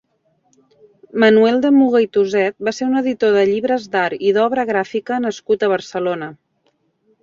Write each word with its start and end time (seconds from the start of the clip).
Manuel 1.23 1.61
de 1.65 1.71
Muga 1.75 2.01
i 2.07 2.09
Toset 2.17 2.67
va 2.69 2.75
ser 2.79 2.89
un 2.89 2.97
editor 3.03 3.37
de 3.39 3.45
llibres 3.53 3.89
d'art 3.95 4.27
i 4.31 4.35
d'obra 4.41 4.69
gràfica 4.75 5.25
nascut 5.31 5.65
a 5.71 5.75
Barcelona. 5.79 6.37